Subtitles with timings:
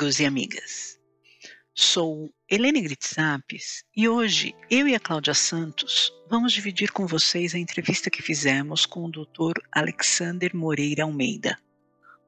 [0.00, 0.98] Amigos e amigas.
[1.74, 7.58] Sou Helene Gritsapes e hoje eu e a Cláudia Santos vamos dividir com vocês a
[7.58, 9.60] entrevista que fizemos com o Dr.
[9.70, 11.58] Alexander Moreira Almeida,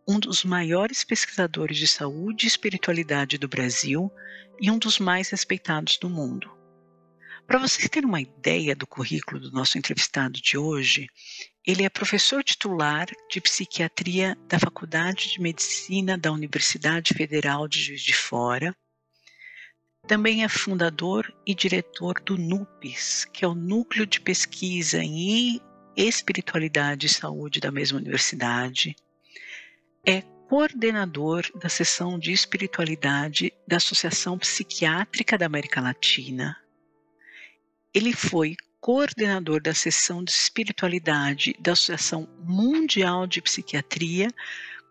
[0.07, 4.13] um dos maiores pesquisadores de saúde e espiritualidade do Brasil
[4.61, 6.51] e um dos mais respeitados do mundo.
[7.47, 11.07] Para vocês terem uma ideia do currículo do nosso entrevistado de hoje,
[11.65, 18.03] ele é professor titular de psiquiatria da Faculdade de Medicina da Universidade Federal de Juiz
[18.03, 18.75] de Fora.
[20.09, 25.61] Também é fundador e diretor do NUPES, que é o Núcleo de Pesquisa em
[25.97, 28.97] Espiritualidade e Saúde da mesma universidade.
[30.05, 36.57] É coordenador da seção de espiritualidade da Associação Psiquiátrica da América Latina.
[37.95, 44.27] Ele foi coordenador da seção de espiritualidade da Associação Mundial de Psiquiatria,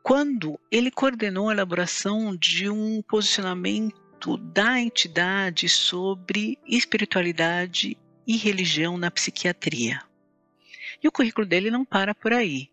[0.01, 9.11] quando ele coordenou a elaboração de um posicionamento da entidade sobre espiritualidade e religião na
[9.11, 10.01] psiquiatria.
[11.03, 12.69] E o currículo dele não para por aí.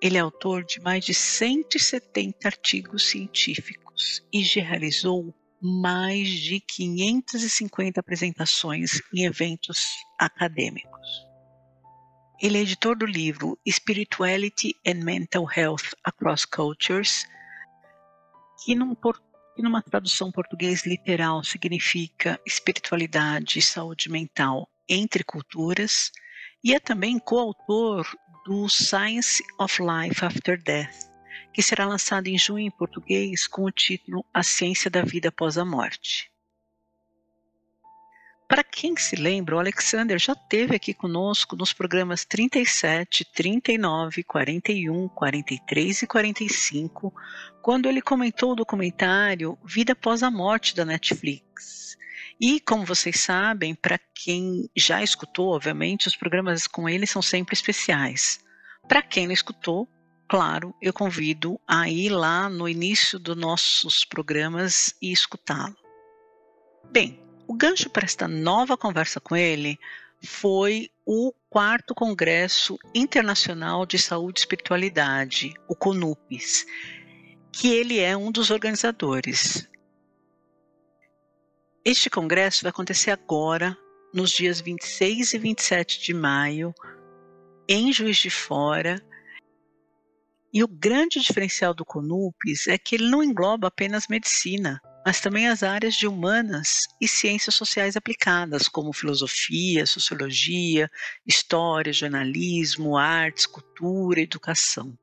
[0.00, 8.00] Ele é autor de mais de 170 artigos científicos e já realizou mais de 550
[8.00, 9.86] apresentações em eventos
[10.18, 11.08] acadêmicos.
[12.40, 17.24] Ele é editor do livro Spirituality and Mental Health Across Cultures,
[18.64, 26.10] que, num, que numa tradução português literal significa espiritualidade e saúde mental entre culturas,
[26.64, 28.04] e é também coautor
[28.44, 31.11] do Science of Life After Death,
[31.52, 35.58] que será lançado em junho em português com o título A Ciência da Vida Após
[35.58, 36.32] a Morte.
[38.52, 45.08] Para quem se lembra, o Alexander já esteve aqui conosco nos programas 37, 39, 41,
[45.08, 47.14] 43 e 45,
[47.62, 51.96] quando ele comentou o documentário Vida Após a Morte da Netflix.
[52.38, 57.54] E, como vocês sabem, para quem já escutou, obviamente, os programas com ele são sempre
[57.54, 58.38] especiais.
[58.86, 59.88] Para quem não escutou,
[60.32, 65.76] claro, eu convido a ir lá no início dos nossos programas e escutá-lo.
[66.90, 69.78] Bem, o gancho para esta nova conversa com ele
[70.24, 76.64] foi o quarto Congresso Internacional de Saúde e Espiritualidade, o CONUPES,
[77.52, 79.68] que ele é um dos organizadores.
[81.84, 83.76] Este congresso vai acontecer agora,
[84.14, 86.74] nos dias 26 e 27 de maio,
[87.68, 88.98] em Juiz de Fora,
[90.52, 95.48] e o grande diferencial do CONUPES é que ele não engloba apenas medicina, mas também
[95.48, 100.90] as áreas de humanas e ciências sociais aplicadas, como filosofia, sociologia,
[101.26, 104.96] história, jornalismo, artes, cultura, educação.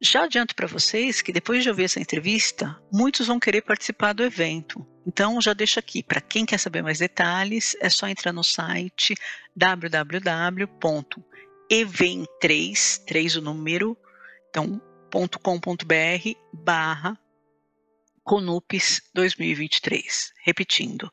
[0.00, 4.22] Já adianto para vocês que depois de ouvir essa entrevista, muitos vão querer participar do
[4.22, 4.86] evento.
[5.06, 9.14] Então, já deixo aqui, para quem quer saber mais detalhes, é só entrar no site
[9.56, 10.68] www
[11.70, 13.96] evem3, 3 o número,
[14.48, 14.80] então,
[15.42, 17.18] .com.br barra
[18.24, 20.32] Conupes 2023.
[20.44, 21.08] Repetindo,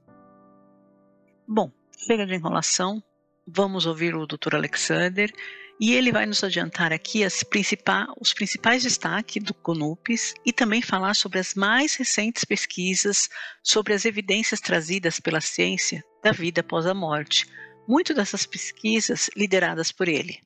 [1.46, 3.02] Bom, chega de enrolação,
[3.46, 4.54] vamos ouvir o Dr.
[4.54, 5.30] Alexander
[5.80, 11.14] e ele vai nos adiantar aqui principais, os principais destaques do CONUPES e também falar
[11.14, 13.28] sobre as mais recentes pesquisas
[13.62, 17.46] sobre as evidências trazidas pela ciência da vida após a morte,
[17.88, 20.38] muito dessas pesquisas lideradas por ele.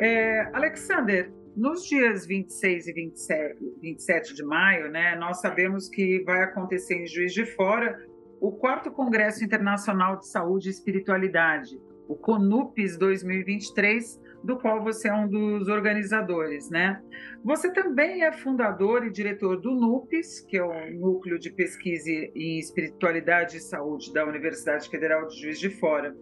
[0.00, 6.42] É, Alexander, nos dias 26 e 27, 27 de maio, né, nós sabemos que vai
[6.44, 7.98] acontecer em Juiz de Fora
[8.40, 11.76] o quarto Congresso Internacional de Saúde e Espiritualidade,
[12.06, 17.02] o CONUPES 2023, do qual você é um dos organizadores, né?
[17.44, 22.60] Você também é fundador e diretor do NUPES, que é o Núcleo de Pesquisa em
[22.60, 26.14] Espiritualidade e Saúde da Universidade Federal de Juiz de Fora.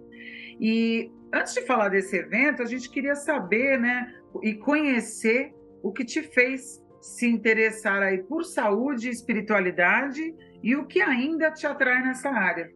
[0.58, 5.52] E antes de falar desse evento, a gente queria saber, né, e conhecer
[5.82, 11.52] o que te fez se interessar aí por saúde e espiritualidade e o que ainda
[11.52, 12.70] te atrai nessa área.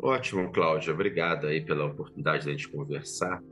[0.00, 0.92] Ótimo, Cláudia.
[0.92, 3.42] Obrigado aí pela oportunidade de a gente conversar.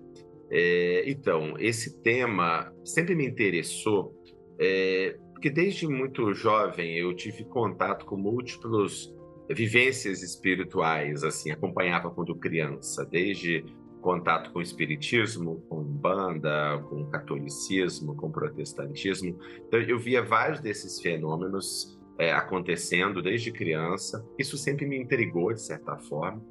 [0.50, 4.12] É, então, esse tema sempre me interessou,
[4.58, 9.14] é, porque desde muito jovem eu tive contato com múltiplos
[9.48, 13.64] vivências espirituais, assim, acompanhava quando criança, desde
[14.00, 19.38] contato com o espiritismo, com banda, com catolicismo, com protestantismo.
[19.66, 24.26] Então, eu via vários desses fenômenos é, acontecendo desde criança.
[24.38, 26.42] Isso sempre me intrigou, de certa forma.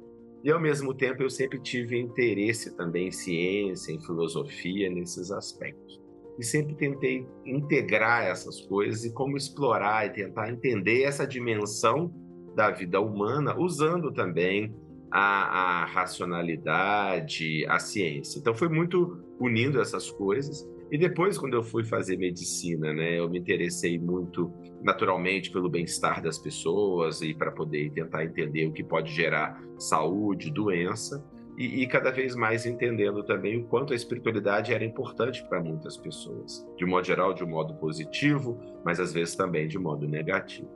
[0.42, 6.00] E, ao mesmo tempo, eu sempre tive interesse também em ciência, em filosofia, nesses aspectos.
[6.38, 12.10] E sempre tentei integrar essas coisas e como explorar e tentar entender essa dimensão
[12.54, 14.74] da vida humana, usando também
[15.10, 18.38] a, a racionalidade, a ciência.
[18.38, 20.68] Então foi muito unindo essas coisas.
[20.90, 24.52] E depois, quando eu fui fazer medicina, né, eu me interessei muito
[24.82, 30.50] naturalmente pelo bem-estar das pessoas e para poder tentar entender o que pode gerar saúde,
[30.50, 31.24] doença.
[31.56, 35.96] E, e, cada vez mais entendendo também o quanto a espiritualidade era importante para muitas
[35.96, 40.08] pessoas, de um modo geral, de um modo positivo, mas às vezes também de modo
[40.08, 40.70] negativo.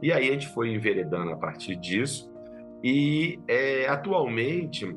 [0.00, 2.30] E aí a gente foi enveredando a partir disso,
[2.82, 4.96] e é, atualmente,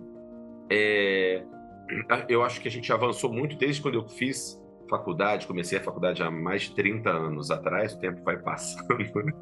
[0.71, 1.43] é,
[2.29, 6.21] eu acho que a gente avançou muito desde quando eu fiz faculdade, comecei a faculdade
[6.21, 8.97] há mais de 30 anos atrás, o tempo vai passando.
[9.23, 9.33] Né?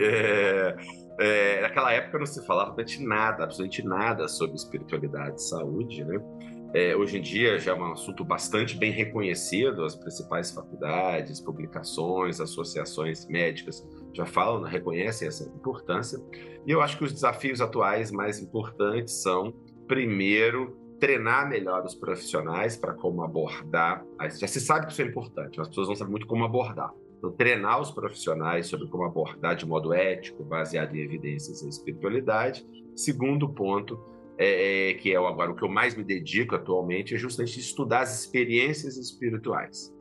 [0.00, 0.76] é,
[1.18, 6.20] é, naquela época não se falava absolutamente nada, absolutamente nada sobre espiritualidade e saúde, né?
[6.74, 12.40] É, hoje em dia já é um assunto bastante bem reconhecido, as principais faculdades, publicações,
[12.40, 16.18] associações médicas já falam, reconhecem essa importância.
[16.66, 19.52] E eu acho que os desafios atuais mais importantes são,
[19.86, 24.04] primeiro, treinar melhor os profissionais para como abordar.
[24.38, 26.92] Já se sabe que isso é importante, as pessoas não sabem muito como abordar.
[27.16, 32.64] Então, treinar os profissionais sobre como abordar de modo ético, baseado em evidências e espiritualidade.
[32.94, 33.98] Segundo ponto,
[34.38, 38.02] é, é, que é agora o que eu mais me dedico atualmente, é justamente estudar
[38.02, 39.92] as experiências espirituais.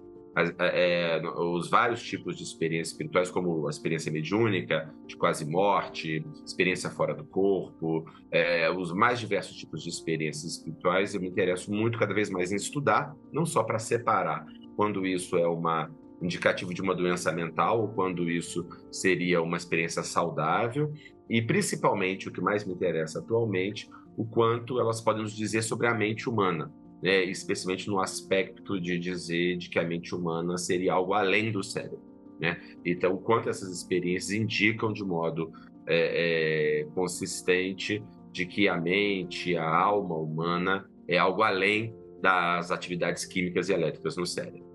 [0.60, 6.24] É, é, os vários tipos de experiências espirituais, como a experiência mediúnica, de quase morte,
[6.45, 11.72] experiência fora do corpo, é, os mais diversos tipos de experiências espirituais, eu me interesso
[11.72, 14.45] muito cada vez mais em estudar, não só para separar
[14.75, 15.90] quando isso é uma
[16.22, 20.94] indicativo de uma doença mental ou quando isso seria uma experiência saudável,
[21.30, 25.86] e principalmente o que mais me interessa atualmente, o quanto elas podem nos dizer sobre
[25.86, 30.94] a mente humana, né, especialmente no aspecto de dizer de que a mente humana seria
[30.94, 32.02] algo além do cérebro.
[32.40, 32.60] Né?
[32.84, 35.52] Então, o quanto essas experiências indicam de modo
[35.88, 43.25] é, é, consistente de que a mente, a alma humana é algo além das atividades
[43.25, 44.66] químicas e elétricas no cérebro.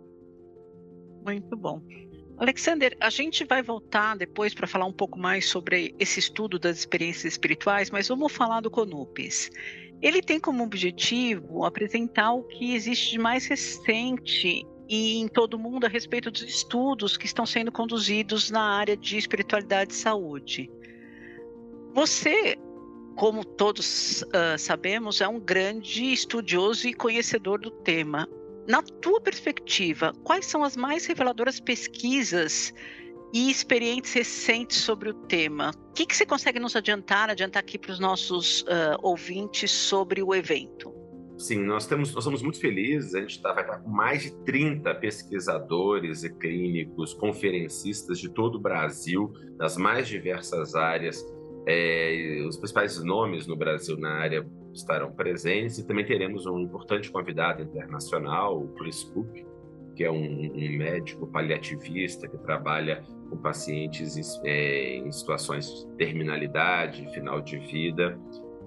[1.25, 1.83] Muito bom.
[2.43, 6.77] Alexander, a gente vai voltar depois para falar um pouco mais sobre esse estudo das
[6.77, 9.49] experiências espirituais, mas vamos falar do Conupes.
[10.03, 15.59] Ele tem como objetivo apresentar o que existe de mais recente e em todo o
[15.59, 20.69] mundo a respeito dos estudos que estão sendo conduzidos na área de espiritualidade e saúde.
[21.95, 22.57] Você,
[23.15, 28.29] como todos uh, sabemos, é um grande estudioso e conhecedor do tema.
[28.69, 32.73] Na tua perspectiva, quais são as mais reveladoras pesquisas
[33.33, 35.73] e experiências recentes sobre o tema.
[35.91, 40.23] O que, que você consegue nos adiantar, adiantar aqui para os nossos uh, ouvintes sobre
[40.23, 40.93] o evento?
[41.39, 44.31] Sim, nós, temos, nós somos muito felizes, a gente tá, vai estar com mais de
[44.45, 51.25] 30 pesquisadores e clínicos, conferencistas de todo o Brasil, das mais diversas áreas.
[51.67, 57.11] É, os principais nomes no Brasil na área estarão presentes e também teremos um importante
[57.11, 59.45] convidado internacional, o Chris Cook,
[59.95, 67.13] que é um, um médico paliativista que trabalha com pacientes é, em situações de terminalidade,
[67.13, 68.19] final de vida.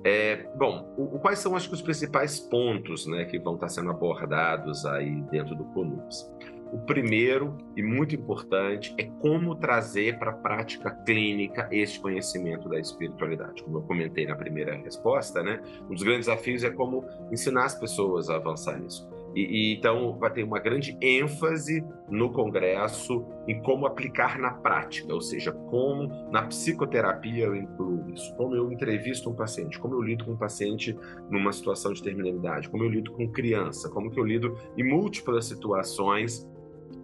[0.03, 3.89] É, bom, o, quais são acho que os principais pontos né, que vão estar sendo
[3.89, 6.31] abordados aí dentro do CONUPS?
[6.75, 12.77] O primeiro e muito importante é como trazer para a prática clínica este conhecimento da
[12.77, 13.63] espiritualidade.
[13.63, 17.79] Como eu comentei na primeira resposta, né, um dos grandes desafios é como ensinar as
[17.79, 19.07] pessoas a avançar nisso.
[19.33, 25.13] E, e, então vai ter uma grande ênfase no Congresso em como aplicar na prática,
[25.13, 30.01] ou seja, como na psicoterapia eu incluo isso, como eu entrevisto um paciente, como eu
[30.01, 30.97] lido com um paciente
[31.29, 35.45] numa situação de terminalidade, como eu lido com criança, como que eu lido em múltiplas
[35.45, 36.45] situações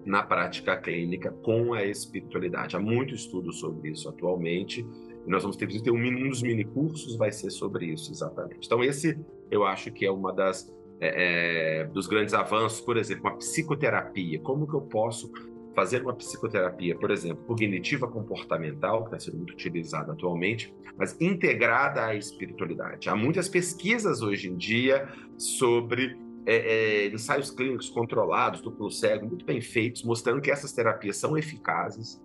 [0.05, 2.75] na prática clínica com a espiritualidade.
[2.75, 4.85] Há muito estudo sobre isso atualmente
[5.25, 8.65] E nós vamos ter, ter um, um dos mini cursos vai ser sobre isso exatamente.
[8.65, 13.23] Então esse eu acho que é uma das é, é, dos grandes avanços, por exemplo,
[13.23, 14.39] uma psicoterapia.
[14.39, 15.31] Como que eu posso
[15.73, 22.05] fazer uma psicoterapia, por exemplo, cognitiva comportamental, que está sendo muito utilizada atualmente, mas integrada
[22.05, 23.09] à espiritualidade.
[23.09, 29.45] Há muitas pesquisas hoje em dia sobre é, é, ensaios clínicos controlados, duplo cego, muito
[29.45, 32.21] bem feitos, mostrando que essas terapias são eficazes,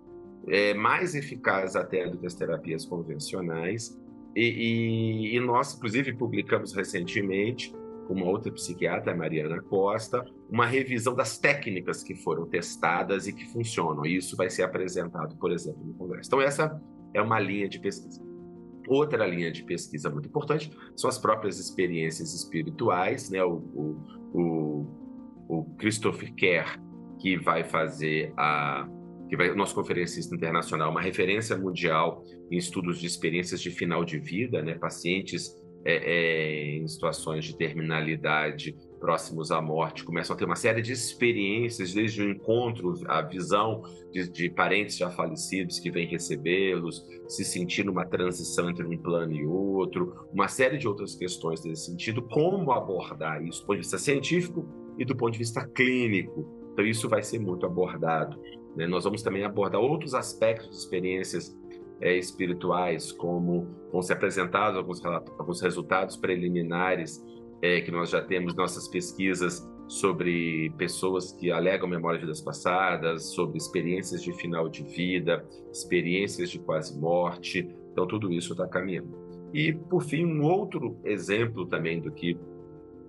[0.47, 3.99] é, mais eficazes até do que as terapias convencionais.
[4.35, 7.73] E, e, e nós, inclusive, publicamos recentemente
[8.07, 13.45] com uma outra psiquiatra, Mariana Costa, uma revisão das técnicas que foram testadas e que
[13.45, 14.05] funcionam.
[14.05, 16.29] E isso vai ser apresentado, por exemplo, no Congresso.
[16.29, 16.81] Então, essa
[17.13, 18.21] é uma linha de pesquisa.
[18.87, 23.43] Outra linha de pesquisa muito importante são as próprias experiências espirituais, né?
[23.43, 24.03] O, o,
[24.33, 24.87] o,
[25.47, 26.79] o Christopher Kerr,
[27.19, 28.87] que vai fazer a
[29.29, 34.17] que vai, nosso conferencista internacional, uma referência mundial em estudos de experiências de final de
[34.17, 34.75] vida, né?
[34.75, 35.53] Pacientes
[35.85, 40.91] é, é, em situações de terminalidade próximos à morte, começam a ter uma série de
[40.91, 47.45] experiências, desde o encontro, a visão de, de parentes já falecidos que vêm recebê-los, se
[47.45, 52.21] sentir numa transição entre um plano e outro, uma série de outras questões nesse sentido,
[52.21, 56.45] como abordar isso do ponto de vista científico e do ponto de vista clínico.
[56.73, 58.39] Então, isso vai ser muito abordado.
[58.75, 58.85] Né?
[58.87, 61.55] Nós vamos também abordar outros aspectos de experiências
[61.99, 67.23] é, espirituais, como vão ser apresentados alguns, alguns resultados preliminares
[67.61, 73.33] é, que nós já temos nossas pesquisas sobre pessoas que alegam memória de vidas passadas,
[73.33, 77.67] sobre experiências de final de vida, experiências de quase morte.
[77.91, 79.17] Então, tudo isso está caminhando.
[79.53, 82.37] E, por fim, um outro exemplo também do que.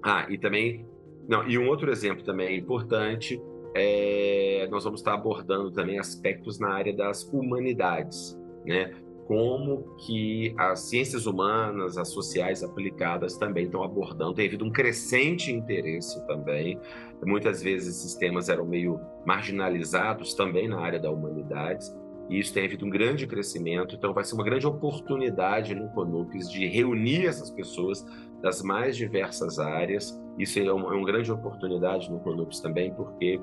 [0.03, 0.87] Ah, e também.
[1.29, 3.39] Não, e um outro exemplo também importante
[3.75, 8.39] é, nós vamos estar abordando também aspectos na área das humanidades
[8.69, 8.93] né?
[9.29, 14.33] Como que as ciências humanas, as sociais aplicadas também estão abordando.
[14.33, 16.81] Tem havido um crescente interesse também.
[17.23, 21.95] Muitas vezes esses temas eram meio marginalizados também na área da humanidades.
[22.31, 26.51] E isso tem havido um grande crescimento, então vai ser uma grande oportunidade no CONUPES
[26.51, 28.05] de reunir essas pessoas
[28.43, 30.19] das mais diversas áreas.
[30.39, 33.39] Isso é uma, é uma grande oportunidade no CONUPES também, porque,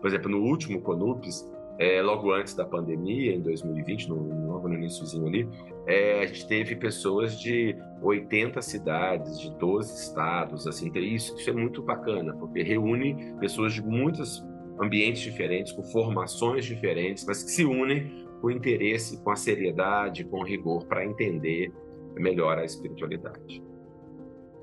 [0.00, 4.74] por exemplo, no último CONUPES, é, logo antes da pandemia, em 2020, no, logo no
[4.74, 5.48] iníciozinho ali,
[5.86, 11.48] é, a gente teve pessoas de 80 cidades, de 12 estados, assim, então isso, isso
[11.48, 14.44] é muito bacana, porque reúne pessoas de muitos
[14.78, 20.44] ambientes diferentes, com formações diferentes, mas que se unem com interesse, com a seriedade, com
[20.44, 21.72] rigor, para entender
[22.14, 23.62] melhor a espiritualidade.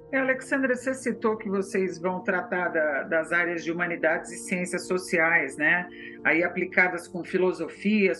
[0.09, 4.87] É, Alexandra, você citou que vocês vão tratar da, das áreas de humanidades e ciências
[4.87, 5.85] sociais, né?
[6.23, 8.13] Aí aplicadas com filosofia,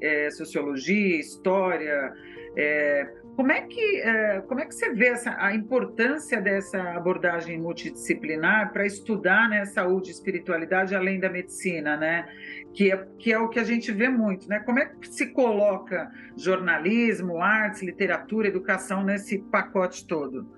[0.00, 2.14] é, sociologia, história.
[2.56, 7.60] É, como, é que, é, como é que você vê essa, a importância dessa abordagem
[7.60, 12.26] multidisciplinar para estudar né, saúde e espiritualidade além da medicina, né?
[12.72, 14.60] Que é, que é o que a gente vê muito, né?
[14.60, 20.56] Como é que se coloca jornalismo, artes, literatura, educação nesse pacote todo?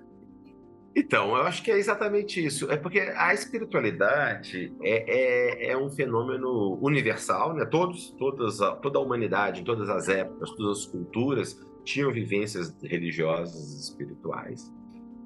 [0.99, 2.69] Então, eu acho que é exatamente isso.
[2.69, 7.65] É porque a espiritualidade é, é, é um fenômeno universal, né?
[7.65, 14.69] Todos, todas, toda a humanidade, todas as épocas, todas as culturas tinham vivências religiosas espirituais.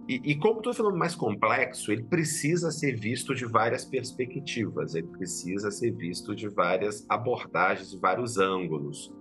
[0.08, 5.08] E, e como todo fenômeno mais complexo, ele precisa ser visto de várias perspectivas, ele
[5.08, 9.12] precisa ser visto de várias abordagens, de vários ângulos.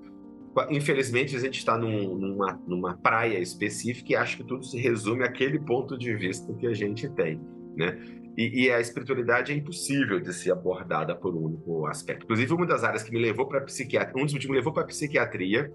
[0.70, 5.24] Infelizmente, a gente está num, numa, numa praia específica e acho que tudo se resume
[5.24, 7.40] àquele ponto de vista que a gente tem,
[7.74, 7.98] né?
[8.36, 12.24] E, e, a espiritualidade é impossível de ser abordada por um único aspecto.
[12.24, 14.72] Inclusive, uma das áreas que me levou para psiquiatria, um dos motivos que me levou
[14.72, 15.70] para psiquiatria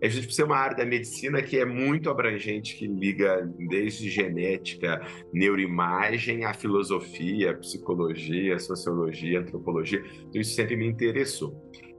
[0.00, 5.06] é justamente ser uma área da medicina que é muito abrangente, que liga desde genética,
[5.32, 10.02] neuroimagem, a filosofia, psicologia, sociologia, antropologia.
[10.28, 11.54] Então, isso sempre me interessou.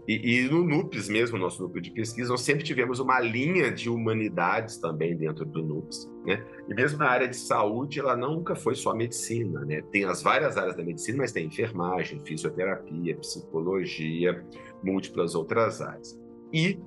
[0.08, 3.90] E, e, no NUPES mesmo, nosso núcleo de pesquisa, nós sempre tivemos uma linha de
[3.90, 6.44] humanidades também dentro do NUPES, né?
[6.68, 9.82] E mesmo na área de saúde, ela nunca foi só medicina, né?
[9.92, 14.44] Tem as várias áreas da medicina, mas tem enfermagem, fisioterapia, psicologia,
[14.84, 16.20] múltiplas outras áreas.
[16.52, 16.80] E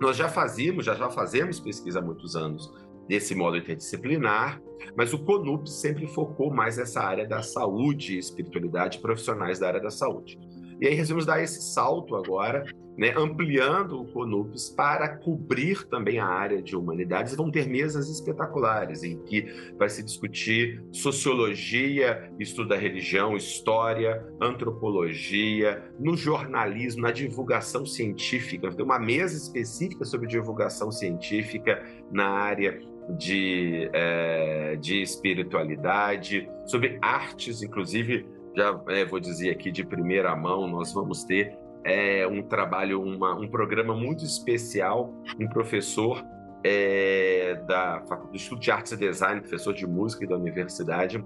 [0.00, 2.72] nós já fazíamos, já já fazemos pesquisa há muitos anos
[3.06, 4.62] desse modo interdisciplinar,
[4.96, 9.90] mas o CONUPES sempre focou mais essa área da saúde espiritualidade profissionais da área da
[9.90, 10.38] saúde.
[10.80, 12.64] E aí resolvemos dar esse salto agora,
[12.96, 17.34] né, ampliando o CONUPES para cobrir também a área de humanidades.
[17.34, 19.46] Vão ter mesas espetaculares em que
[19.78, 28.70] vai se discutir sociologia, estudo da religião, história, antropologia, no jornalismo, na divulgação científica.
[28.70, 32.80] Tem uma mesa específica sobre divulgação científica na área
[33.16, 38.26] de, é, de espiritualidade, sobre artes, inclusive,
[38.56, 43.34] já é, vou dizer aqui de primeira mão, nós vamos ter é, um trabalho, uma,
[43.34, 46.24] um programa muito especial, um professor
[46.64, 51.24] é, da, do Instituto de Artes e Design, professor de música da universidade,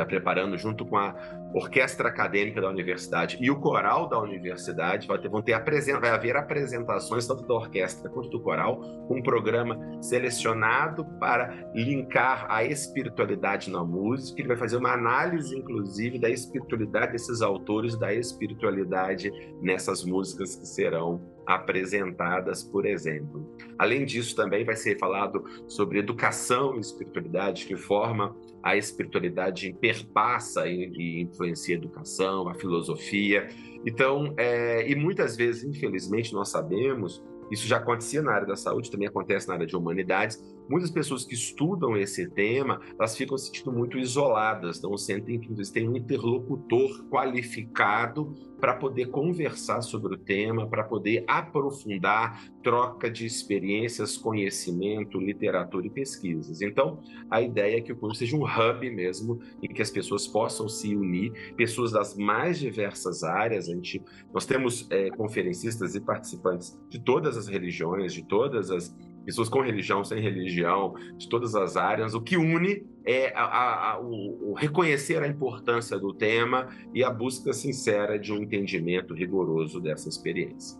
[0.00, 1.14] está preparando junto com a
[1.52, 5.60] orquestra acadêmica da universidade e o coral da universidade vai ter, vão ter
[6.00, 8.80] vai haver apresentações tanto da orquestra quanto do coral
[9.10, 16.18] um programa selecionado para linkar a espiritualidade na música ele vai fazer uma análise inclusive
[16.18, 19.30] da espiritualidade desses autores da espiritualidade
[19.60, 23.56] nessas músicas que serão apresentadas, por exemplo.
[23.76, 30.66] Além disso, também vai ser falado sobre educação e espiritualidade, que forma a espiritualidade perpassa
[30.66, 33.48] e, e influencia a educação, a filosofia.
[33.86, 38.90] Então, é, e muitas vezes, infelizmente, nós sabemos, isso já acontecia na área da saúde,
[38.90, 43.46] também acontece na área de humanidades, muitas pessoas que estudam esse tema, elas ficam se
[43.46, 50.14] sentindo muito isoladas, não sentem que eles têm um interlocutor qualificado para poder conversar sobre
[50.14, 56.60] o tema, para poder aprofundar troca de experiências, conhecimento, literatura e pesquisas.
[56.60, 57.00] Então,
[57.30, 60.68] a ideia é que o curso seja um hub mesmo, em que as pessoas possam
[60.68, 63.68] se unir, pessoas das mais diversas áreas.
[63.68, 68.94] A gente, nós temos é, conferencistas e participantes de todas as religiões, de todas as
[69.30, 72.14] pessoas com religião, sem religião, de todas as áreas.
[72.14, 77.10] O que une é a, a, o, o, reconhecer a importância do tema e a
[77.10, 80.78] busca sincera de um entendimento rigoroso dessa experiência.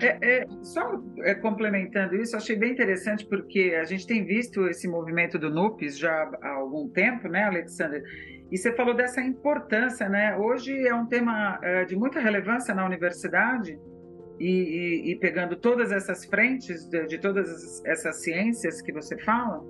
[0.00, 4.88] É, é, só é, complementando isso, achei bem interessante porque a gente tem visto esse
[4.88, 8.02] movimento do NUPES já há algum tempo, né, Alexander?
[8.50, 10.36] E você falou dessa importância, né?
[10.36, 13.78] Hoje é um tema é, de muita relevância na universidade,
[14.40, 19.62] e, e, e pegando todas essas frentes de, de todas essas ciências que você fala?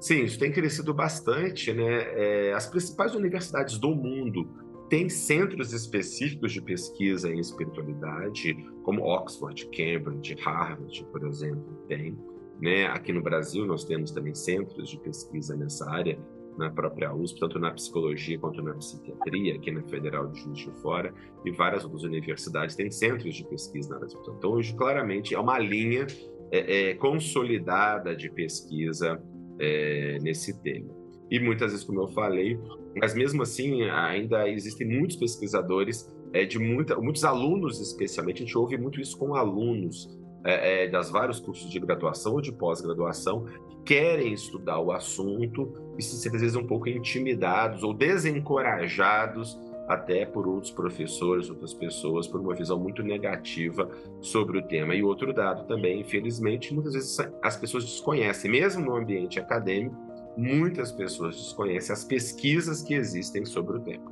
[0.00, 2.02] Sim, isso tem crescido bastante, né?
[2.14, 4.48] É, as principais universidades do mundo
[4.88, 12.18] têm centros específicos de pesquisa em espiritualidade, como Oxford, Cambridge, Harvard, por exemplo, tem.
[12.60, 12.86] Né?
[12.86, 16.18] Aqui no Brasil nós temos também centros de pesquisa nessa área
[16.58, 20.70] na própria USP, tanto na psicologia quanto na psiquiatria, aqui na Federal de Juiz de
[20.80, 21.12] Fora,
[21.44, 25.58] e várias outras universidades têm centros de pesquisa na área Então, hoje, claramente, é uma
[25.58, 26.06] linha
[26.50, 29.20] é, é, consolidada de pesquisa
[29.58, 30.94] é, nesse tema.
[31.30, 32.58] E muitas vezes, como eu falei,
[32.96, 38.58] mas mesmo assim, ainda existem muitos pesquisadores, é, de muita, muitos alunos especialmente, a gente
[38.58, 40.08] ouve muito isso com alunos,
[40.44, 45.72] é, é, das vários cursos de graduação ou de pós-graduação que querem estudar o assunto
[45.98, 51.74] e se sentem às vezes um pouco intimidados ou desencorajados até por outros professores, outras
[51.74, 53.88] pessoas, por uma visão muito negativa
[54.20, 54.94] sobre o tema.
[54.94, 59.96] E outro dado também, infelizmente, muitas vezes as pessoas desconhecem, mesmo no ambiente acadêmico,
[60.36, 64.10] muitas pessoas desconhecem as pesquisas que existem sobre o tema.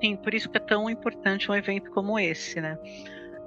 [0.00, 2.78] Sim, por isso que é tão importante um evento como esse, né?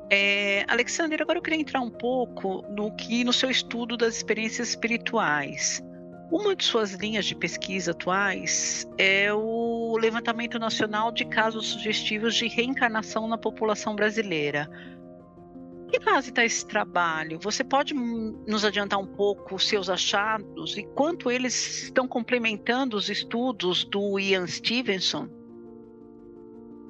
[0.10, 5.84] É, agora eu queria entrar um pouco no que no seu estudo das experiências espirituais.
[6.32, 12.48] Uma de suas linhas de pesquisa atuais é o levantamento nacional de casos sugestivos de
[12.48, 14.70] reencarnação na população brasileira.
[15.88, 17.40] Que fase está esse trabalho?
[17.40, 23.08] Você pode nos adiantar um pouco os seus achados e quanto eles estão complementando os
[23.08, 25.30] estudos do Ian Stevenson?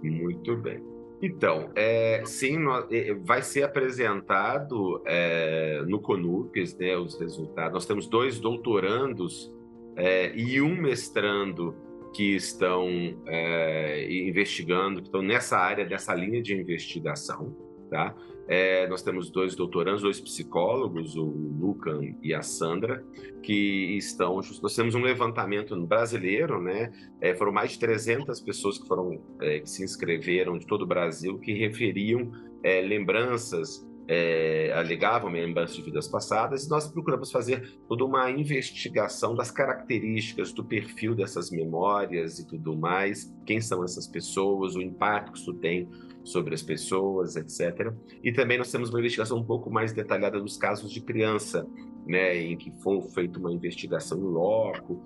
[0.01, 0.94] Muito bem.
[1.21, 2.57] Então, é, sim,
[2.91, 7.73] é, vai ser apresentado é, no CONUPES né, os resultados.
[7.73, 9.51] Nós temos dois doutorandos
[9.95, 11.75] é, e um mestrando
[12.13, 12.87] que estão
[13.25, 17.55] é, investigando, que estão nessa área, dessa linha de investigação.
[17.89, 18.15] Tá?
[18.47, 23.03] É, nós temos dois doutorandos, dois psicólogos, o Lucan e a Sandra,
[23.41, 24.35] que estão.
[24.61, 26.91] Nós temos um levantamento brasileiro, né?
[27.19, 30.87] É, foram mais de 300 pessoas que foram é, que se inscreveram de todo o
[30.87, 32.31] Brasil que referiam
[32.63, 33.85] é, lembranças.
[34.07, 40.53] É, alegavam lembranças de vidas passadas e nós procuramos fazer toda uma investigação das características
[40.53, 45.55] do perfil dessas memórias e tudo mais, quem são essas pessoas, o impacto que isso
[45.55, 45.89] tem
[46.25, 47.93] sobre as pessoas, etc.
[48.23, 51.65] E também nós temos uma investigação um pouco mais detalhada dos casos de criança,
[52.05, 55.05] né, em que foi feita uma investigação em loco,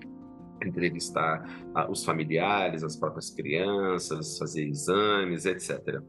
[0.65, 1.45] entrevistar
[1.89, 6.01] os familiares, as próprias crianças, fazer exames, etc.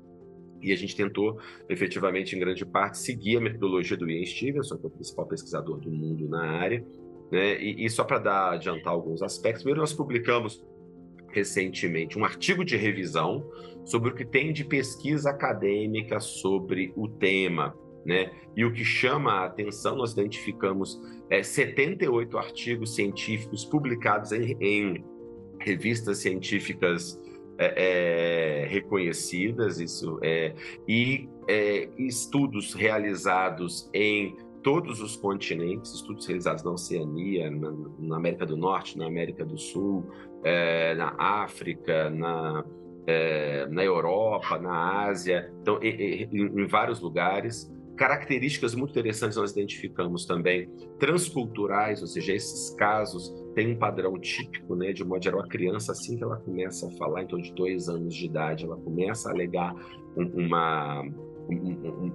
[0.63, 4.85] E a gente tentou, efetivamente, em grande parte, seguir a metodologia do Ian Stevenson, que
[4.85, 6.85] é o principal pesquisador do mundo na área.
[7.31, 7.61] Né?
[7.63, 10.63] E, e só para adiantar alguns aspectos, primeiro nós publicamos
[11.33, 13.45] recentemente um artigo de revisão
[13.85, 17.75] sobre o que tem de pesquisa acadêmica sobre o tema.
[18.05, 18.31] Né?
[18.57, 25.05] E o que chama a atenção, nós identificamos é, 78 artigos científicos publicados em, em
[25.59, 27.21] revistas científicas
[27.59, 30.55] é, é, reconhecidas, isso é,
[30.89, 38.47] e é, estudos realizados em todos os continentes, estudos realizados na Oceania, na, na América
[38.47, 40.11] do Norte, na América do Sul,
[40.45, 42.65] é, na África, na,
[43.07, 47.71] é, na Europa, na Ásia, então, e, e, em, vários lugares.
[47.97, 50.71] Características muito interessantes nós identificamos também.
[50.99, 55.93] Transculturais, ou seja, esses casos têm um padrão típico, né, de modo geral, a criança
[55.93, 59.33] assim que ela começa a falar, então de dois anos de idade, ela começa a
[59.33, 59.75] alegar
[60.17, 61.05] uma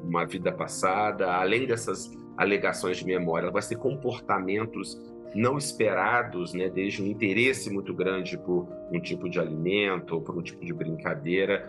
[0.03, 4.95] uma vida passada, além dessas alegações de memória, ela vai ter comportamentos
[5.36, 10.38] não esperados, né, desde um interesse muito grande por um tipo de alimento, ou por
[10.38, 11.67] um tipo de brincadeira,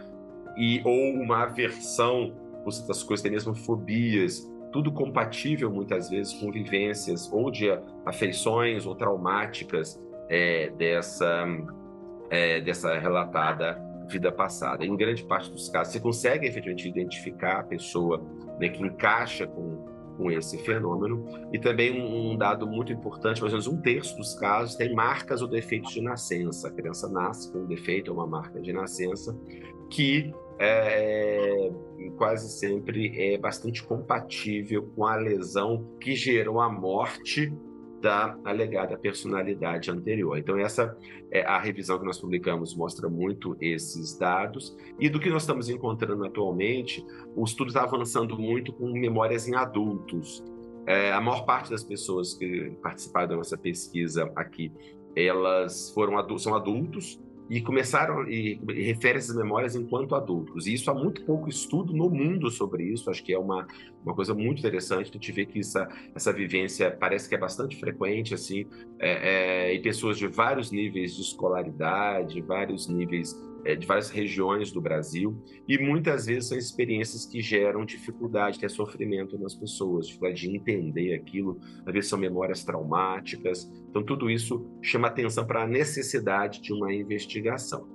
[0.56, 6.50] e ou uma aversão por certas coisas, tem mesmo fobias, tudo compatível muitas vezes com
[6.50, 7.66] vivências ou de
[8.04, 11.46] afeições ou traumáticas é, dessa,
[12.30, 14.84] é, dessa relatada vida passada.
[14.84, 18.22] Em grande parte dos casos, você consegue efetivamente identificar a pessoa
[18.60, 19.84] né, que encaixa com,
[20.16, 21.24] com esse fenômeno.
[21.52, 25.42] E também um, dado muito importante, mais ou menos um terço dos casos tem marcas
[25.42, 26.68] ou defeitos de nascença.
[26.68, 29.38] A criança nasce com um defeito ou uma marca de nascença
[29.90, 31.70] que é,
[32.16, 37.52] quase sempre é bastante compatível com a lesão que gerou a morte
[38.00, 40.38] da alegada personalidade anterior.
[40.38, 40.96] Então essa
[41.30, 45.68] é a revisão que nós publicamos mostra muito esses dados e do que nós estamos
[45.68, 47.04] encontrando atualmente,
[47.34, 50.44] o estudo está avançando muito com memórias em adultos.
[50.86, 54.72] É, a maior parte das pessoas que participaram da nossa pesquisa aqui,
[55.16, 60.66] elas foram são adultos e começaram e, e refere essas memórias enquanto adultos.
[60.66, 63.08] E isso há muito pouco estudo no mundo sobre isso.
[63.08, 63.66] Acho que é uma,
[64.04, 65.10] uma coisa muito interessante.
[65.10, 68.66] A gente vê que essa, essa vivência parece que é bastante frequente, assim,
[68.98, 73.34] é, é, em pessoas de vários níveis de escolaridade, vários níveis
[73.66, 78.70] é, de várias regiões do Brasil, e muitas vezes são experiências que geram dificuldade, ter
[78.70, 83.68] sofrimento nas pessoas, dificuldade de entender aquilo, às vezes são memórias traumáticas.
[83.90, 87.88] Então, tudo isso chama atenção para a necessidade de uma investigação.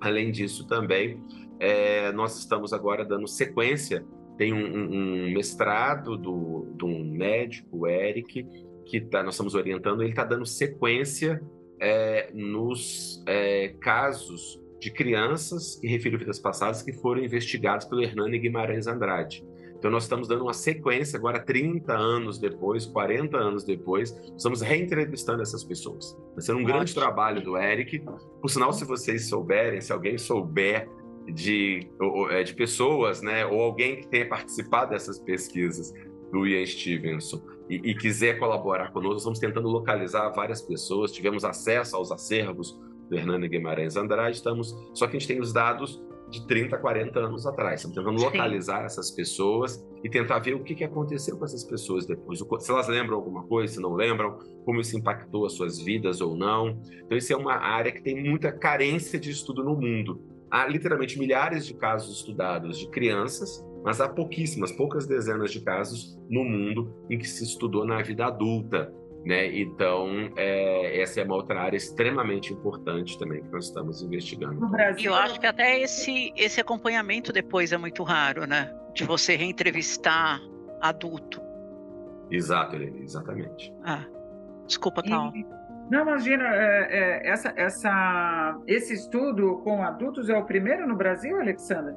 [0.00, 1.20] Além disso, também,
[1.58, 4.06] é, nós estamos agora dando sequência.
[4.36, 8.46] Tem um, um mestrado do, de um médico, Eric,
[8.86, 11.42] que tá, nós estamos orientando, ele está dando sequência
[11.80, 18.38] é, nos é, casos de crianças que referiu vidas passadas que foram investigados pelo Hernani
[18.38, 19.44] Guimarães Andrade.
[19.78, 25.40] Então, nós estamos dando uma sequência agora, 30 anos depois, 40 anos depois, estamos reentrevistando
[25.40, 26.16] essas pessoas.
[26.34, 26.72] Vai ser um Ótimo.
[26.72, 28.02] grande trabalho do Eric.
[28.40, 30.88] Por sinal, se vocês souberem, se alguém souber
[31.32, 31.88] de,
[32.30, 35.92] é, de pessoas, né, ou alguém que tenha participado dessas pesquisas
[36.32, 41.94] do Ian Stevenson e, e quiser colaborar conosco, estamos tentando localizar várias pessoas, tivemos acesso
[41.94, 42.76] aos acervos
[43.08, 47.18] do Hernani Guimarães Andrade, estamos, só que a gente tem os dados de 30, 40
[47.18, 47.80] anos atrás.
[47.80, 48.84] Estamos tentando localizar Sim.
[48.86, 52.38] essas pessoas e tentar ver o que, que aconteceu com essas pessoas depois.
[52.60, 56.36] Se elas lembram alguma coisa, se não lembram, como isso impactou as suas vidas ou
[56.36, 56.80] não.
[57.04, 60.22] Então, isso é uma área que tem muita carência de estudo no mundo.
[60.50, 66.18] Há literalmente milhares de casos estudados de crianças, mas há pouquíssimas, poucas dezenas de casos
[66.28, 68.92] no mundo em que se estudou na vida adulta.
[69.28, 69.60] Né?
[69.60, 74.58] Então, é, essa é uma outra área extremamente importante também que nós estamos investigando.
[74.58, 78.74] No Brasil, eu acho que até esse, esse acompanhamento depois é muito raro, né?
[78.94, 80.40] De você reentrevistar
[80.80, 81.42] adulto.
[82.30, 83.70] Exato, Helene, exatamente.
[83.84, 84.06] Ah,
[84.66, 85.30] desculpa, Tal.
[85.90, 91.38] Não, imagina, é, é, essa, essa, esse estudo com adultos é o primeiro no Brasil,
[91.38, 91.94] Alexandra?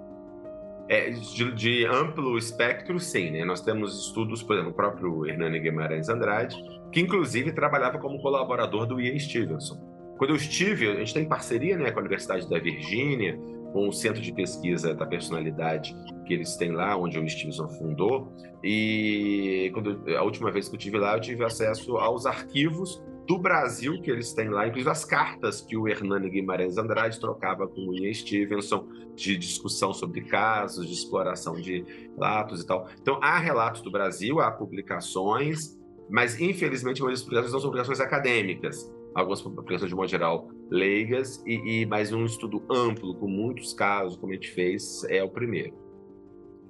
[0.90, 3.32] É, de, de, amplo espectro, sim.
[3.32, 3.46] Né?
[3.46, 6.58] Nós temos estudos, por exemplo, o próprio Hernani Guimarães Andrade,
[6.92, 9.80] que inclusive trabalhava como colaborador do Ian Stevenson.
[10.18, 13.40] Quando eu estive, a gente tem parceria né, com a Universidade da Virgínia,
[13.74, 18.32] com o Centro de Pesquisa da Personalidade que eles têm lá, onde o Stevenson fundou.
[18.64, 23.38] E quando, a última vez que eu estive lá, eu tive acesso aos arquivos do
[23.38, 27.82] Brasil que eles têm lá, inclusive as cartas que o Hernani Guimarães Andrade trocava com
[27.82, 32.88] o Ian Stevenson de discussão sobre casos, de exploração de relatos e tal.
[33.02, 35.80] Então, há relatos do Brasil, há publicações,
[36.12, 38.94] mas infelizmente muitas publicações não são publicações acadêmicas.
[39.16, 44.18] algumas populações de modo geral leigas, e, e mais um estudo amplo, com muitos casos,
[44.18, 45.74] como a gente fez, é o primeiro.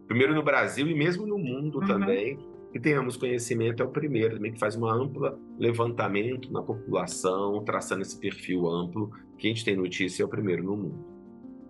[0.08, 1.88] Primeiro no Brasil e mesmo no mundo uhum.
[1.88, 2.38] também,
[2.72, 8.02] que tenhamos conhecimento é o primeiro, também que faz um amplo levantamento na população, traçando
[8.02, 11.06] esse perfil amplo, que a gente tem notícia é o primeiro no mundo.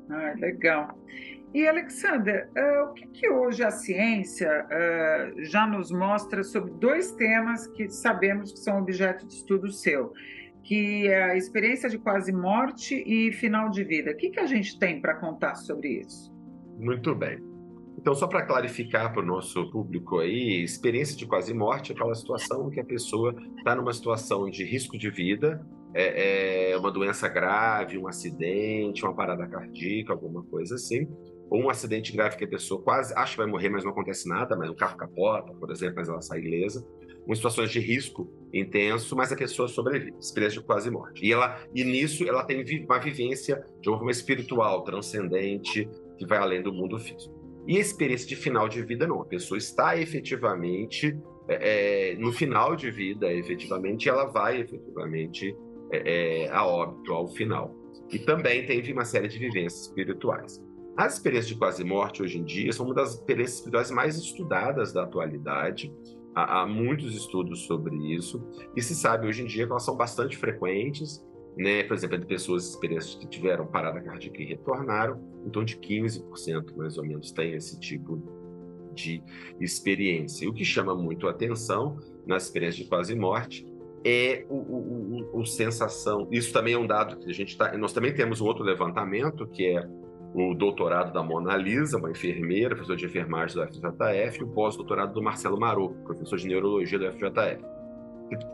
[0.10, 0.98] Ah, legal.
[1.54, 7.12] E, Alexander, uh, o que, que, hoje a ciência uh, já nos mostra sobre dois
[7.12, 10.14] temas que sabemos que são objeto de estudo seu,
[10.64, 14.12] que é a experiência de quase morte e final de vida.
[14.12, 16.32] O que, que a gente tem para contar sobre isso?
[16.80, 17.38] Muito bem.
[17.98, 22.16] Então, só para clarificar para o nosso público aí, experiência de quase morte é aquela
[22.16, 25.62] situação em que a pessoa está numa situação de risco de vida,
[25.94, 31.08] é, é uma doença grave, um acidente, uma parada cardíaca, alguma coisa assim,
[31.52, 34.28] ou um acidente grave que a pessoa quase acha que vai morrer, mas não acontece
[34.28, 36.88] nada, mas o carro capota, por exemplo, mas ela sai ilesa.
[37.28, 41.24] Em situações de risco intenso, mas a pessoa sobrevive, experiência de quase morte.
[41.26, 45.88] E, ela, e nisso ela tem uma vivência de uma forma espiritual, transcendente,
[46.18, 47.36] que vai além do mundo físico.
[47.68, 49.22] E a experiência de final de vida, não.
[49.22, 51.16] A pessoa está efetivamente
[51.50, 55.56] é, é no final de vida, efetivamente, ela vai efetivamente
[55.92, 57.76] é, é, a óbito, ao final.
[58.10, 60.62] E também tem uma série de vivências espirituais.
[60.96, 64.92] As experiências de quase morte hoje em dia são uma das experiências espirituais mais estudadas
[64.92, 65.94] da atualidade.
[66.36, 68.42] Há, há, muitos estudos sobre isso
[68.76, 71.26] e se sabe hoje em dia que elas são bastante frequentes,
[71.58, 71.84] né?
[71.84, 76.98] Por exemplo, de pessoas experiências que tiveram parada cardíaca e retornaram, torno de 15% mais
[76.98, 78.22] ou menos tem esse tipo
[78.94, 79.24] de
[79.60, 80.46] experiência.
[80.46, 83.66] E o que chama muito a atenção nas experiências de quase morte
[84.04, 86.28] é o, o, o, o sensação.
[86.32, 87.78] Isso também é um dado que a gente está.
[87.78, 89.88] Nós também temos um outro levantamento que é
[90.34, 95.14] o doutorado da Mona Lisa, uma enfermeira, professor de enfermagem do FJF, e o pós-doutorado
[95.14, 97.64] do Marcelo Maroco, professor de neurologia do FJF.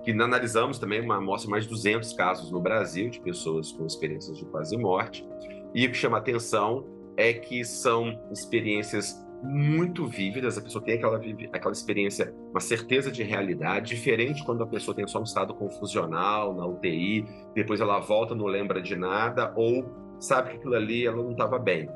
[0.04, 3.86] Que analisamos também uma amostra de mais de 200 casos no Brasil de pessoas com
[3.86, 5.28] experiências de quase morte.
[5.74, 6.84] E o que chama atenção
[7.16, 11.22] é que são experiências muito vívidas, a pessoa tem aquela,
[11.54, 16.56] aquela experiência, uma certeza de realidade, diferente quando a pessoa tem só um estado confusional
[16.56, 21.18] na UTI, depois ela volta, não lembra de nada, ou sabe que aquilo ali ela
[21.18, 21.90] não estava bem.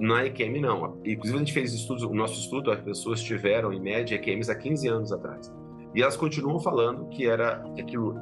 [0.00, 1.00] Na EQM, não.
[1.04, 4.54] Inclusive, a gente fez estudos, o nosso estudo, as pessoas tiveram, em média, EQMs há
[4.54, 5.52] 15 anos atrás.
[5.94, 8.14] E elas continuam falando que era aquilo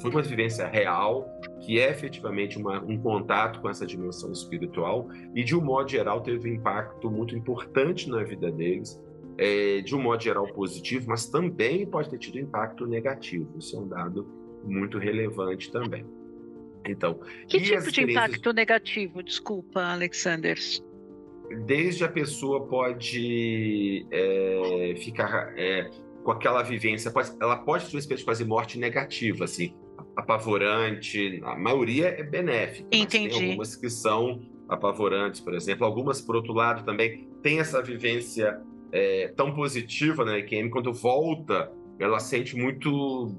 [0.00, 1.28] foi uma vivência real,
[1.60, 6.20] que é efetivamente uma, um contato com essa dimensão espiritual, e de um modo geral
[6.22, 9.00] teve um impacto muito importante na vida deles,
[9.36, 13.58] é, de um modo geral positivo, mas também pode ter tido impacto negativo.
[13.58, 14.26] Isso é um dado
[14.64, 16.06] muito relevante também.
[16.86, 17.18] Então,
[17.48, 19.22] que tipo de impacto negativo?
[19.22, 20.58] Desculpa, Alexander.
[21.66, 25.90] Desde a pessoa pode é, ficar é,
[26.22, 29.74] com aquela vivência, pode, ela pode ter uma experiência de quase morte negativa, assim,
[30.16, 31.40] apavorante.
[31.44, 32.88] A maioria é benéfica.
[32.92, 33.28] Entendi.
[33.28, 35.84] tem algumas que são apavorantes, por exemplo.
[35.84, 40.42] Algumas, por outro lado, também tem essa vivência é, tão positiva, né?
[40.42, 43.34] Que quando volta, ela sente muito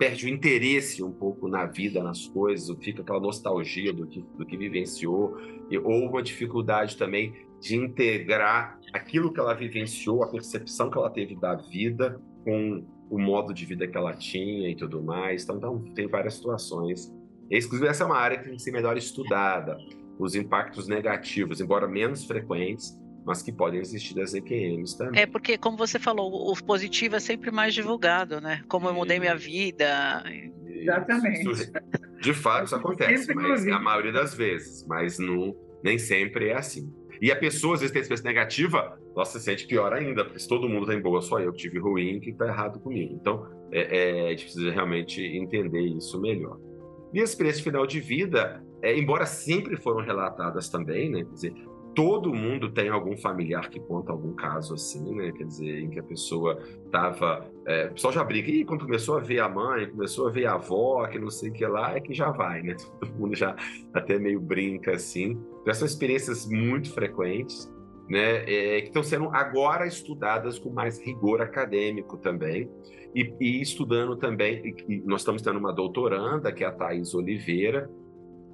[0.00, 4.46] perde o interesse um pouco na vida, nas coisas, fica aquela nostalgia do que, do
[4.46, 5.36] que vivenciou,
[5.70, 11.10] e, ou uma dificuldade também de integrar aquilo que ela vivenciou, a percepção que ela
[11.10, 15.44] teve da vida com o modo de vida que ela tinha e tudo mais.
[15.44, 17.14] Então, então tem várias situações.
[17.50, 19.76] Inclusive, essa é uma área que tem que ser melhor estudada.
[20.18, 25.22] Os impactos negativos, embora menos frequentes, mas que podem existir das EQMs também.
[25.22, 28.62] É porque, como você falou, o positivo é sempre mais divulgado, né?
[28.68, 30.22] Como eu mudei minha vida.
[30.66, 31.50] Exatamente.
[31.50, 31.72] Isso,
[32.20, 36.92] de fato, isso acontece, mas a maioria das vezes, mas não, nem sempre é assim.
[37.20, 40.48] E a pessoa, às vezes, tem experiência negativa, nossa, se sente pior ainda, porque se
[40.48, 43.14] todo mundo tem boa, só eu que tive ruim, que está errado comigo.
[43.20, 46.58] Então, é, é, a gente precisa realmente entender isso melhor.
[47.12, 51.24] E a experiência final de vida, é, embora sempre foram relatadas também, né?
[51.24, 51.54] Quer dizer,
[51.94, 55.32] todo mundo tem algum familiar que conta algum caso assim, né?
[55.32, 56.58] Quer dizer, em que a pessoa
[56.90, 57.50] tava.
[57.66, 60.46] É, o pessoal já brinca, e quando começou a ver a mãe, começou a ver
[60.46, 62.76] a avó, que não sei o que lá, é que já vai, né?
[63.00, 63.56] Todo mundo já
[63.92, 65.40] até meio brinca assim.
[65.62, 67.70] Então, são experiências muito frequentes,
[68.08, 68.44] né?
[68.50, 72.70] É, que estão sendo agora estudadas com mais rigor acadêmico também.
[73.14, 77.90] E, e estudando também, e nós estamos tendo uma doutoranda, que é a Thais Oliveira,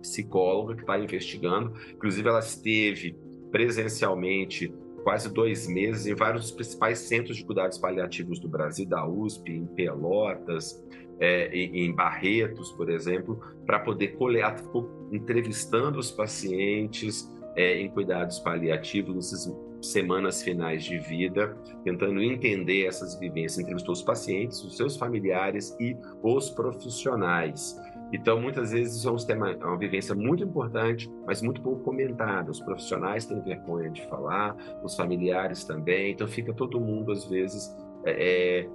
[0.01, 1.75] psicóloga que está investigando.
[1.93, 3.26] Inclusive, ela esteve
[3.57, 4.71] presencialmente
[5.03, 9.51] quase dois meses em vários dos principais centros de cuidados paliativos do Brasil, da USP,
[9.51, 10.85] em Pelotas,
[11.19, 14.63] é, em Barretos, por exemplo, para poder coletar,
[15.11, 23.19] entrevistando os pacientes é, em cuidados paliativos, nesses semanas finais de vida, tentando entender essas
[23.19, 23.61] vivências.
[23.61, 27.75] Entrevistou os pacientes, os seus familiares e os profissionais.
[28.13, 31.83] Então, muitas vezes, isso é um tema, é uma vivência muito importante, mas muito pouco
[31.83, 32.51] comentada.
[32.51, 36.13] Os profissionais têm vergonha de falar, os familiares também.
[36.13, 38.69] Então, fica todo mundo, às vezes, é, é,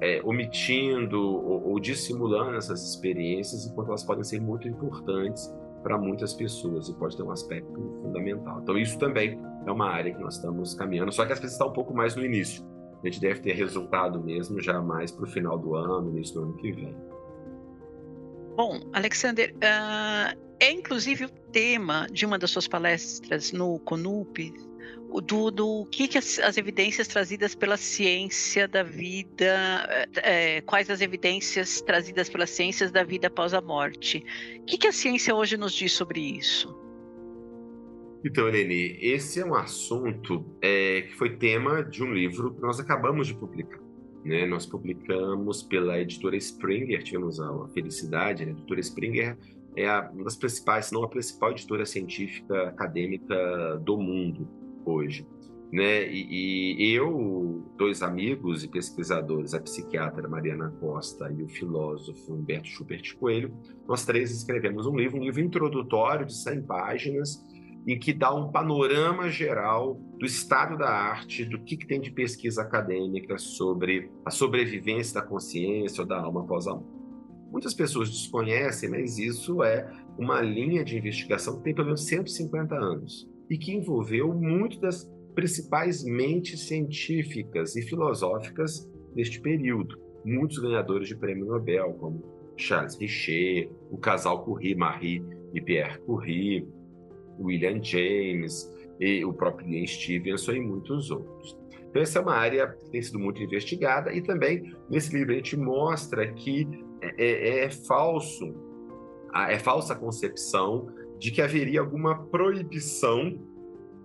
[0.00, 6.32] é omitindo ou, ou dissimulando essas experiências, enquanto elas podem ser muito importantes para muitas
[6.32, 8.60] pessoas e pode ter um aspecto fundamental.
[8.62, 11.68] Então, isso também é uma área que nós estamos caminhando, só que as pessoas estão
[11.68, 12.64] um pouco mais no início.
[13.02, 16.42] A gente deve ter resultado mesmo já mais para o final do ano, início do
[16.42, 16.96] ano que vem.
[18.54, 24.52] Bom, Alexander, uh, é inclusive o tema de uma das suas palestras no CONUP,
[25.20, 31.00] do, do que, que as, as, evidências trazidas pela ciência da vida, é, quais as
[31.00, 34.24] evidências trazidas pelas ciências da vida após a morte.
[34.60, 36.74] O que, que a ciência hoje nos diz sobre isso?
[38.24, 42.78] Então, Eleni, esse é um assunto é, que foi tema de um livro que nós
[42.78, 43.81] acabamos de publicar.
[44.24, 44.46] Né?
[44.46, 48.52] Nós publicamos pela editora Springer, tivemos a felicidade, né?
[48.52, 49.38] a editora Springer
[49.76, 54.48] é a, uma das principais, se não a principal editora científica acadêmica do mundo
[54.84, 55.26] hoje.
[55.72, 56.06] Né?
[56.06, 62.68] E, e, eu, dois amigos e pesquisadores, a psiquiatra Mariana Costa e o filósofo Humberto
[62.68, 63.56] Schubert Coelho,
[63.88, 67.42] nós três escrevemos um livro, um livro introdutório de 100 páginas,
[67.86, 72.10] em que dá um panorama geral do estado da arte, do que, que tem de
[72.12, 77.02] pesquisa acadêmica sobre a sobrevivência da consciência ou da alma após a morte.
[77.50, 82.74] Muitas pessoas desconhecem, mas isso é uma linha de investigação que tem pelo menos 150
[82.74, 90.00] anos e que envolveu muito das principais mentes científicas e filosóficas deste período.
[90.24, 92.22] Muitos ganhadores de prêmio Nobel, como
[92.56, 96.66] Charles Richer, o casal Curie-Marie e Pierre Curie,
[97.38, 101.58] William James, e o próprio Ian Stevenson e muitos outros.
[101.90, 105.36] Então, essa é uma área que tem sido muito investigada, e também nesse livro a
[105.36, 106.66] gente mostra que
[107.00, 108.54] é, é, é falso,
[109.48, 113.38] é falsa a concepção de que haveria alguma proibição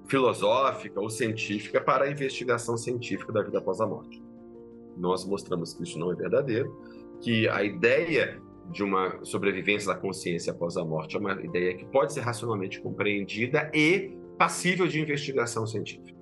[0.07, 4.21] filosófica ou científica para a investigação científica da vida após a morte.
[4.97, 6.75] Nós mostramos que isso não é verdadeiro,
[7.21, 11.85] que a ideia de uma sobrevivência da consciência após a morte é uma ideia que
[11.85, 16.17] pode ser racionalmente compreendida e passível de investigação científica.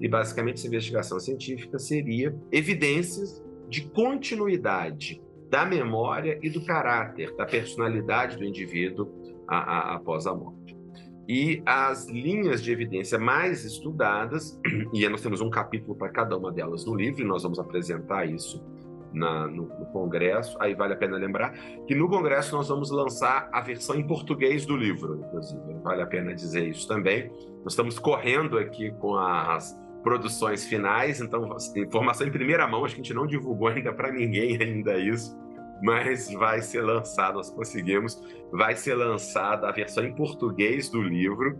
[0.00, 7.44] E basicamente essa investigação científica seria evidências de continuidade da memória e do caráter, da
[7.44, 9.08] personalidade do indivíduo
[9.46, 10.76] a, a, após a morte.
[11.28, 14.58] E as linhas de evidência mais estudadas,
[14.92, 18.24] e nós temos um capítulo para cada uma delas no livro, e nós vamos apresentar
[18.24, 18.64] isso
[19.12, 20.56] na, no, no, Congresso.
[20.60, 21.52] Aí vale a pena lembrar
[21.86, 25.60] que no Congresso nós vamos lançar a versão em português do livro, inclusive.
[25.82, 27.30] Vale a pena dizer isso também.
[27.62, 31.46] Nós estamos correndo aqui com as produções finais, então
[31.76, 35.38] informação em primeira mão, acho que a gente não divulgou ainda para ninguém ainda isso,
[35.82, 38.20] mas vai ser lançado, nós conseguimos,
[38.50, 41.58] vai ser lançada a versão em português do livro.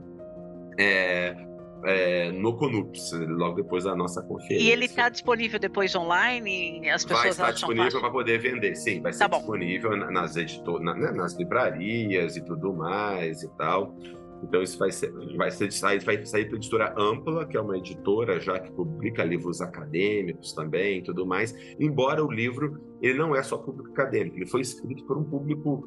[0.79, 1.37] É,
[1.85, 4.65] é, no Conups, logo depois da nossa conferência.
[4.65, 6.89] E ele está disponível depois online?
[6.91, 10.81] As pessoas vai estar disponível para poder vender, sim, vai ser tá disponível nas, editor,
[10.81, 13.95] né, nas livrarias e tudo mais e tal.
[14.43, 17.61] Então isso vai ser, vai ser sair, vai sair para a editora Ampla, que é
[17.61, 21.55] uma editora já que publica livros acadêmicos também e tudo mais.
[21.79, 25.87] Embora o livro ele não é só público acadêmico, ele foi escrito por um público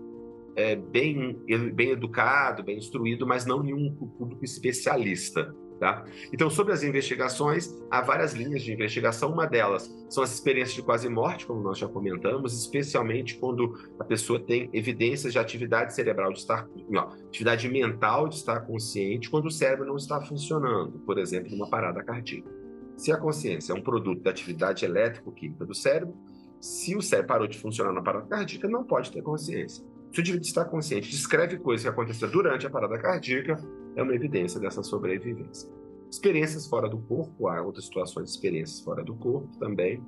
[0.55, 1.39] é, bem,
[1.73, 5.53] bem educado, bem instruído, mas não nenhum público especialista.
[5.79, 6.05] Tá?
[6.31, 9.31] Então, sobre as investigações, há várias linhas de investigação.
[9.31, 14.03] Uma delas são as experiências de quase morte, como nós já comentamos, especialmente quando a
[14.03, 19.47] pessoa tem evidências de atividade cerebral de estar, não, atividade mental de estar consciente, quando
[19.47, 22.49] o cérebro não está funcionando, por exemplo, numa parada cardíaca.
[22.95, 26.15] Se a consciência é um produto da atividade elétrico-química do cérebro,
[26.61, 29.83] se o cérebro parou de funcionar na parada cardíaca, não pode ter consciência.
[30.13, 33.59] Se o indivíduo está consciente, descreve coisas que aconteceram durante a parada cardíaca,
[33.95, 35.69] é uma evidência dessa sobrevivência.
[36.09, 40.01] Experiências fora do corpo, há outras situações de experiências fora do corpo também.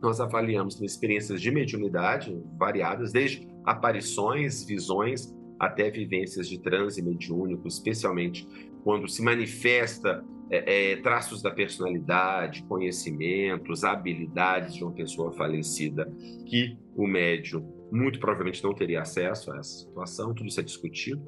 [0.00, 8.46] Nós avaliamos experiências de mediunidade variadas, desde aparições, visões, até vivências de transe mediúnico, especialmente
[8.84, 16.10] quando se manifesta é, é, traços da personalidade, conhecimentos, habilidades de uma pessoa falecida
[16.46, 21.22] que o médium muito provavelmente não teria acesso a essa situação, tudo isso é discutido,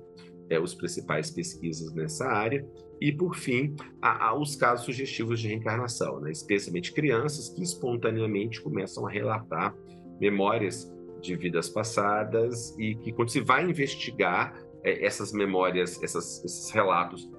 [0.50, 2.66] é, os principais pesquisas nessa área,
[3.00, 6.30] e por fim, há, há os casos sugestivos de reencarnação, né?
[6.30, 9.74] especialmente crianças que espontaneamente começam a relatar
[10.20, 16.70] memórias de vidas passadas e que quando se vai investigar é, essas memórias, essas, esses
[16.70, 17.30] relatos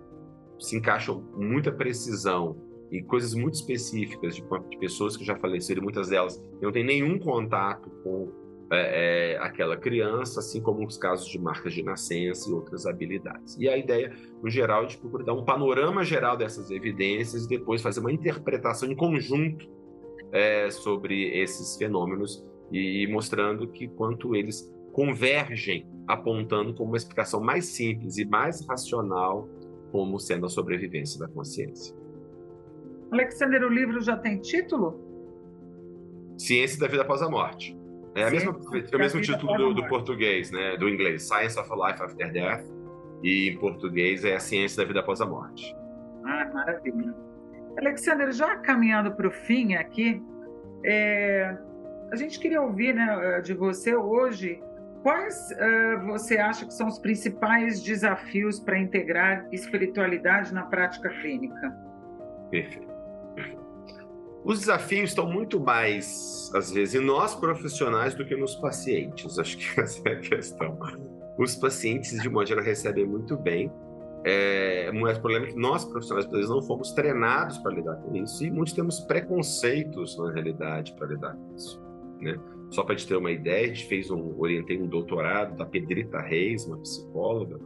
[0.59, 2.57] se encaixam com muita precisão
[2.91, 7.19] e coisas muito específicas de, de pessoas que já faleceram, muitas delas não têm nenhum
[7.19, 8.31] contato com
[8.71, 13.57] é, é, aquela criança, assim como os casos de marcas de nascença e outras habilidades.
[13.57, 14.13] E a ideia,
[14.43, 18.11] no geral, é de procurar dar um panorama geral dessas evidências e depois fazer uma
[18.11, 19.67] interpretação em conjunto
[20.31, 27.65] é, sobre esses fenômenos e mostrando que quanto eles convergem, apontando como uma explicação mais
[27.65, 29.47] simples e mais racional
[29.91, 31.95] como sendo a sobrevivência da consciência.
[33.11, 34.99] Alexander, o livro já tem título?
[36.37, 37.78] Ciência da Vida Após a Morte.
[38.15, 38.51] É, a mesma,
[38.91, 40.75] é o mesmo título do, do, português, né?
[40.77, 42.65] Do inglês, Science of Life After Death.
[43.23, 45.75] E em português é a Ciência da Vida Após a Morte.
[46.25, 47.13] Ah, maravilha.
[47.77, 50.21] Alexander, já caminhando para o fim aqui,
[50.83, 51.57] é,
[52.11, 54.61] a gente queria ouvir né, de você hoje
[55.03, 61.75] quais uh, você acha que são os principais desafios para integrar espiritualidade na prática clínica?
[62.49, 62.88] Perfeito.
[64.43, 69.37] Os desafios estão muito mais, às vezes, em nós profissionais do que nos pacientes.
[69.37, 70.77] Acho que essa é a questão.
[71.37, 73.71] Os pacientes, de modo geral, recebem muito bem.
[74.25, 77.95] É, mas o problema é que nós, profissionais, às vezes, não fomos treinados para lidar
[77.97, 81.81] com isso e muitos temos preconceitos, na realidade, para lidar com isso.
[82.19, 82.37] Né?
[82.69, 86.19] Só para gente ter uma ideia, a gente fez um, orientei um doutorado da Pedrita
[86.19, 87.59] Reis, uma psicóloga.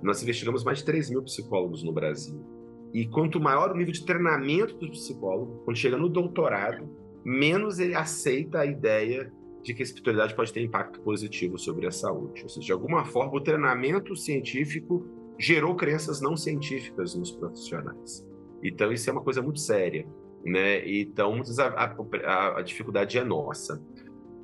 [0.00, 2.55] Nós investigamos mais de 3 mil psicólogos no Brasil.
[2.92, 6.88] E quanto maior o nível de treinamento do psicólogo, quando chega no doutorado,
[7.24, 9.32] menos ele aceita a ideia
[9.62, 12.42] de que a espiritualidade pode ter impacto positivo sobre a saúde.
[12.44, 15.04] Ou seja, de alguma forma, o treinamento científico
[15.38, 18.24] gerou crenças não científicas nos profissionais.
[18.62, 20.06] Então, isso é uma coisa muito séria.
[20.44, 20.88] Né?
[20.88, 23.82] Então, a, a, a dificuldade é nossa.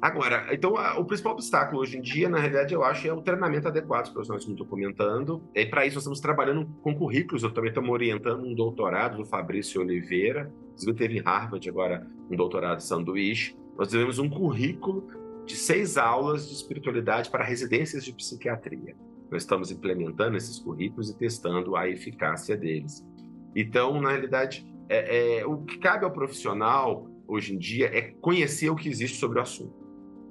[0.02, 3.22] Agora, então, a, o principal obstáculo hoje em dia, na realidade, eu acho, é o
[3.22, 5.40] treinamento adequado para os profissionais que estou comentando.
[5.54, 7.44] E para isso, nós estamos trabalhando com currículos.
[7.44, 10.52] Eu também estamos orientando um doutorado do Fabrício Oliveira.
[10.70, 13.56] Inclusive, teve em Harvard agora um doutorado de sanduíche.
[13.78, 15.06] Nós tivemos um currículo
[15.46, 18.96] de seis aulas de espiritualidade para residências de psiquiatria.
[19.30, 23.06] Nós estamos implementando esses currículos e testando a eficácia deles.
[23.54, 28.68] Então, na realidade, é, é, o que cabe ao profissional hoje em dia é conhecer
[28.68, 29.81] o que existe sobre o assunto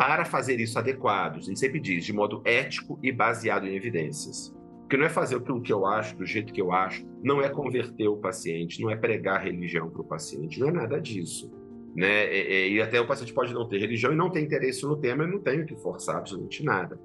[0.02, 4.52] para fazer isso adequado, a gente sempre diz, de modo ético e baseado em evidências.
[4.80, 7.48] Porque não é fazer aquilo que eu acho, do jeito que eu acho, não é
[7.48, 11.52] converter o paciente, não é pregar religião para o paciente, não é nada disso.
[11.96, 12.36] Né?
[12.36, 15.24] E, e, até o paciente pode não ter religião e não ter interesse no tema,
[15.24, 17.00] e não tenho que forçar absolutamente nada.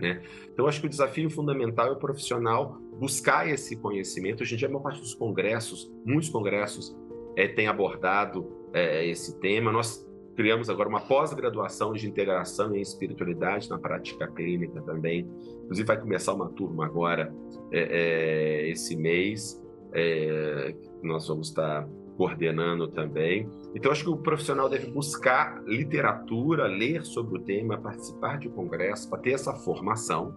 [0.00, 0.20] Né?
[0.52, 4.42] Então, acho que o desafio fundamental é o profissional buscar esse conhecimento.
[4.42, 6.96] Hoje em dia, a maior parte dos congressos, muitos congressos,
[7.36, 9.70] é, tem abordado é, esse tema.
[9.70, 10.04] Nós
[10.36, 15.28] Criamos agora uma pós-graduação de integração em espiritualidade na prática clínica também.
[15.62, 17.32] Inclusive, vai começar uma turma agora,
[17.70, 19.62] é, é, esse mês,
[19.92, 23.48] é, nós vamos estar coordenando também.
[23.74, 29.08] Então, acho que o profissional deve buscar literatura, ler sobre o tema, participar de congresso,
[29.08, 30.34] para ter essa formação,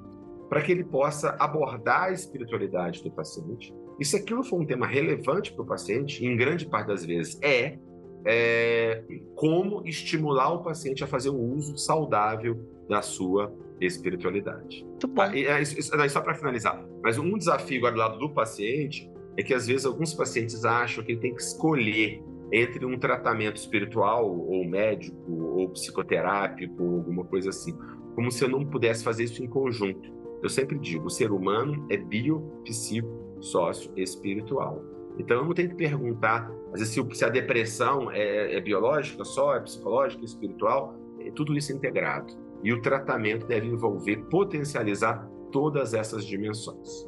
[0.47, 3.73] para que ele possa abordar a espiritualidade do paciente.
[3.99, 7.39] E se aquilo for um tema relevante para o paciente, em grande parte das vezes
[7.41, 7.77] é,
[8.25, 9.03] é,
[9.35, 14.83] como estimular o paciente a fazer um uso saudável da sua espiritualidade.
[14.83, 15.21] Muito bom.
[15.21, 19.09] Ah, e, é, isso, só para finalizar, mas um desafio agora do lado do paciente
[19.37, 23.57] é que às vezes alguns pacientes acham que ele tem que escolher entre um tratamento
[23.57, 27.77] espiritual ou médico ou psicoterápico ou alguma coisa assim,
[28.15, 30.17] como se eu não pudesse fazer isso em conjunto.
[30.41, 33.07] Eu sempre digo, o ser humano é bio, psico,
[33.39, 34.83] sócio, espiritual.
[35.17, 39.55] Então eu não tenho que perguntar, às vezes, se, a depressão é, é biológica só,
[39.55, 42.33] é psicológica, espiritual, é tudo isso integrado.
[42.63, 47.07] E o tratamento deve envolver, potencializar todas essas dimensões.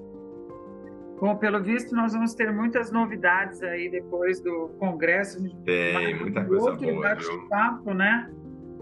[1.19, 5.37] Bom, pelo visto, nós vamos ter muitas novidades aí depois do congresso.
[5.65, 7.01] Tem, muita coisa boa.
[7.01, 8.31] bate-papo, né?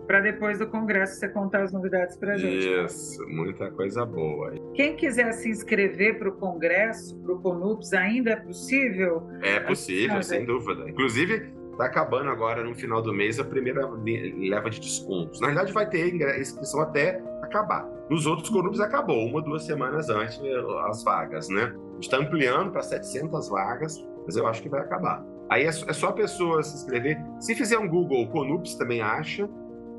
[0.08, 2.66] Para depois do congresso você contar as novidades para gente.
[2.66, 4.54] Isso, muita coisa boa.
[4.74, 9.30] Quem quiser se inscrever para o congresso, para o CONUPS, ainda é possível?
[9.42, 10.90] É possível, sem dúvida.
[10.90, 15.42] Inclusive, está acabando agora no final do mês a primeira leva de descontos.
[15.42, 17.86] Na verdade, vai ter inscrição até acabar.
[18.10, 20.40] Nos outros CONUPS acabou, uma, duas semanas antes
[20.86, 21.64] as vagas, né?
[21.64, 25.24] A gente está ampliando para 700 vagas, mas eu acho que vai acabar.
[25.50, 27.18] Aí é, é só a pessoa se inscrever.
[27.40, 29.50] Se fizer um Google, CONUPS também acha.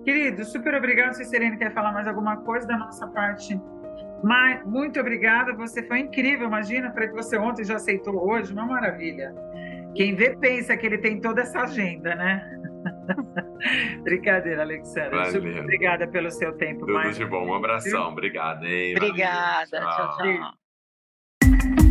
[0.08, 1.12] Querido, super obrigado.
[1.12, 3.60] Se a Serene quer falar mais alguma coisa da nossa parte.
[4.24, 6.48] Mas, muito obrigada, você foi incrível.
[6.48, 9.34] Imagina, para que você ontem já aceitou hoje, uma maravilha.
[9.94, 12.42] Quem vê pensa que ele tem toda essa agenda, né?
[14.02, 15.26] Brincadeira, Alexandra.
[15.26, 16.86] Super obrigada pelo seu tempo.
[16.86, 17.14] Tudo mais.
[17.14, 18.08] de bom, um abração.
[18.08, 18.96] Obrigada, hein?
[18.96, 19.78] Obrigada.
[19.78, 20.52] Tchau, tchau.
[21.42, 21.87] tchau.